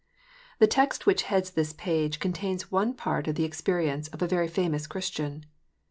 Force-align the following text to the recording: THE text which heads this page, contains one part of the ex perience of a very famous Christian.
THE 0.57 0.65
text 0.65 1.05
which 1.05 1.21
heads 1.29 1.51
this 1.51 1.73
page, 1.73 2.19
contains 2.19 2.71
one 2.71 2.95
part 2.95 3.27
of 3.27 3.35
the 3.35 3.45
ex 3.45 3.61
perience 3.61 4.11
of 4.11 4.23
a 4.23 4.27
very 4.27 4.47
famous 4.47 4.87
Christian. 4.87 5.45